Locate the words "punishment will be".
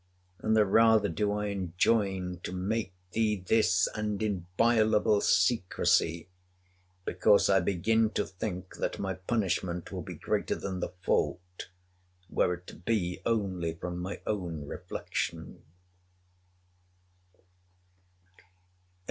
9.13-10.15